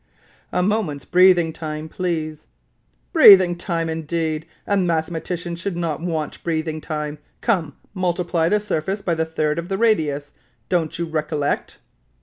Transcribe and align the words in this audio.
"A 0.51 0.63
moment's 0.63 1.05
breathing 1.05 1.53
time, 1.53 1.87
please." 1.87 2.45
"Breathing 3.13 3.55
time, 3.55 3.87
indeed! 3.87 4.47
A 4.65 4.75
mathematician 4.75 5.55
should 5.55 5.77
not 5.77 6.01
want 6.01 6.43
breathing 6.43 6.81
time! 6.81 7.19
Come, 7.41 7.77
multiply 7.93 8.49
the 8.49 8.59
surface 8.59 9.03
by 9.03 9.13
the 9.13 9.25
third 9.25 9.59
of 9.59 9.69
the 9.69 9.77
radius. 9.77 10.31
Don't 10.69 10.97
you 10.97 11.05
recollect?" 11.05 11.77